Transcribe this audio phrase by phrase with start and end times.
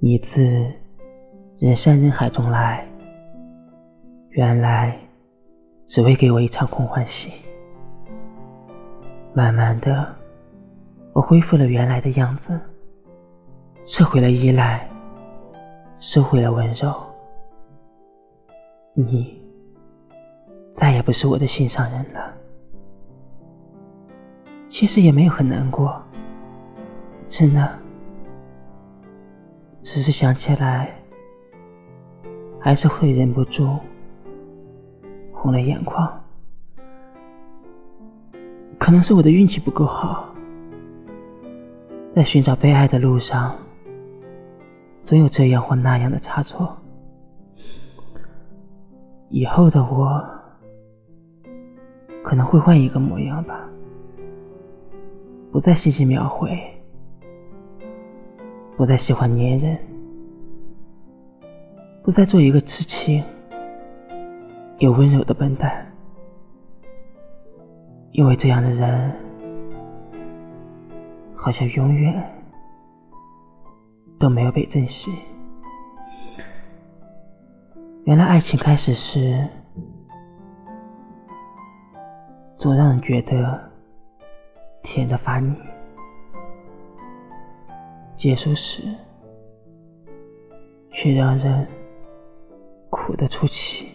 [0.00, 0.40] 你自
[1.58, 2.86] 人山人海中来，
[4.30, 4.96] 原来
[5.88, 7.32] 只为给我一场空欢喜。
[9.34, 10.14] 慢慢的，
[11.12, 12.60] 我恢复了原来的样子，
[13.86, 14.88] 撤回了依赖，
[15.98, 16.94] 收回了温柔。
[18.94, 19.42] 你
[20.76, 22.32] 再也不是我的心上人了。
[24.68, 26.00] 其实也没有很难过，
[27.28, 27.78] 真的，
[29.82, 30.94] 只是想起来，
[32.60, 33.76] 还是会忍不住
[35.32, 36.20] 红了眼眶。
[38.78, 40.32] 可能是我的运气不够好，
[42.14, 43.56] 在寻找被爱的路上，
[45.06, 46.76] 总有这样或那样的差错。
[49.30, 50.22] 以后的我，
[52.22, 53.68] 可能会换一个模样吧。
[55.50, 56.58] 不再细细描绘，
[58.78, 59.76] 不再喜欢粘人，
[62.04, 63.24] 不再做一个痴情
[64.78, 65.84] 又温柔的笨蛋，
[68.12, 69.12] 因为这样的人
[71.34, 72.22] 好像永远
[74.20, 75.12] 都没有被珍惜。
[78.04, 79.44] 原来爱情开始时，
[82.58, 83.66] 总让人觉得。
[84.84, 85.54] 甜的发腻，
[88.18, 88.82] 结束时
[90.90, 91.64] 却让人
[92.90, 93.92] 苦得出奇。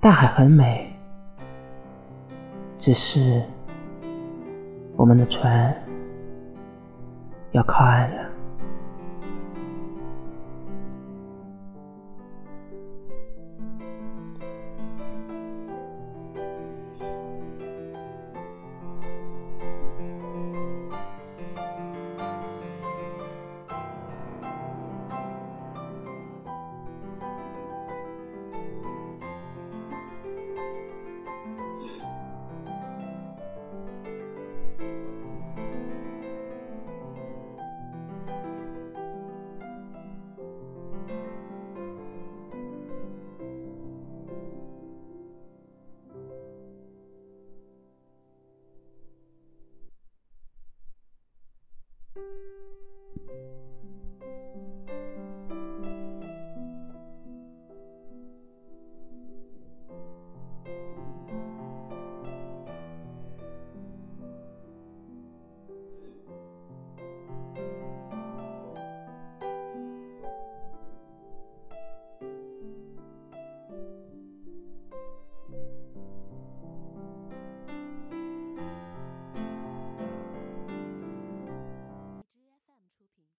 [0.00, 0.88] 大海很美，
[2.78, 3.42] 只是
[4.94, 5.74] 我们的船
[7.50, 8.25] 要靠岸了。